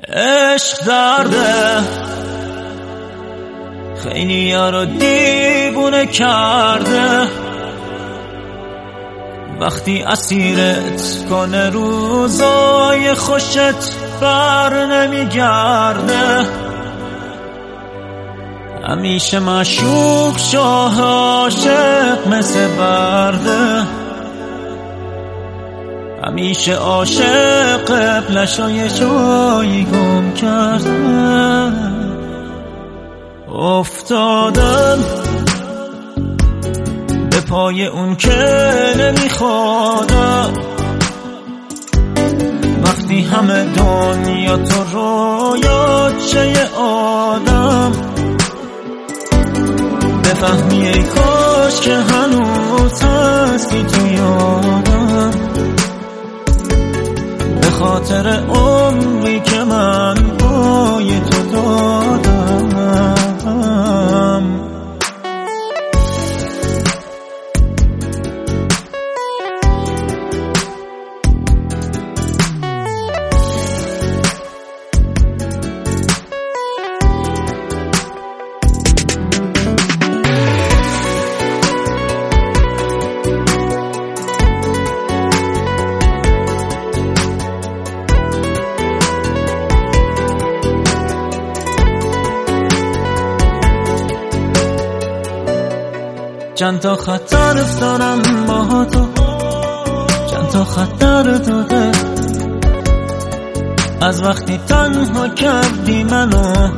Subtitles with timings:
[0.00, 1.80] عشق درده
[4.02, 7.28] خیلی رو دیوونه کرده.
[9.60, 16.46] وقتی اسیرت کنه روزای خوشت بر نمیگرده.
[18.84, 24.01] همیشه مشوق شاه عاشق مثل برده.
[26.24, 31.72] همیشه عاشق قبلشای شایی گم کرده
[33.54, 34.98] افتادم
[37.30, 38.36] به پای اون که
[38.98, 40.52] نمیخوادم.
[42.84, 47.92] وقتی همه دنیا تو رویات چه آدم.
[50.24, 51.94] بفهمی ای کاش که
[58.22, 62.01] خاطر عمری که من بای تو دادم
[96.54, 99.08] چند تا خطر افتارم با تو
[100.30, 101.92] چند تا خطر داده.
[104.00, 106.68] از وقتی تنها کردی منو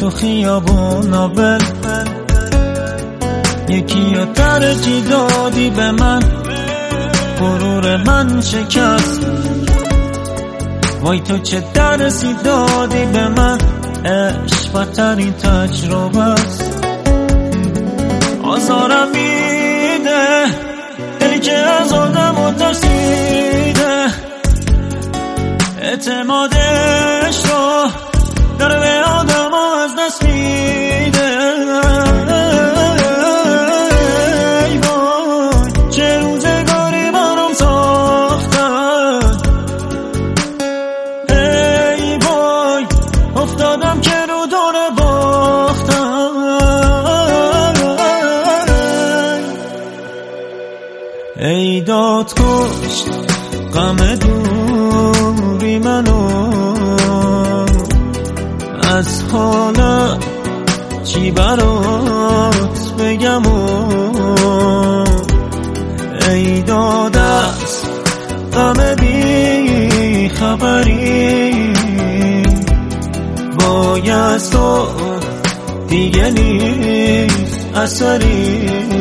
[0.00, 1.58] تو خیابون بل
[3.68, 6.20] یکی یا ترجی دادی به من.
[7.40, 9.26] غرور من شکست.
[11.02, 13.58] وای تو چه درسی دادی به من؟
[14.04, 16.79] عشق بدترین تجربه است.
[25.90, 27.90] اعتمادش رو
[28.58, 31.40] داره به آدم از دست میده.
[34.66, 39.20] ای وای چه روزگاری برام ساختن
[41.28, 42.86] ای وای
[43.36, 46.30] افتادم که رو دور باختم
[51.40, 53.08] ای داد کشت
[53.74, 54.39] غم دوری
[58.96, 60.18] از حالا
[61.04, 65.04] چی برات بگم و
[66.30, 67.84] ای داد از
[68.52, 71.72] غم بی خبری
[73.58, 74.86] بایست تو
[75.88, 78.99] دیگه نیست اثری.